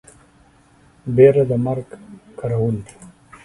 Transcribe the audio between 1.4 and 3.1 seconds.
د مرگ کرول دي.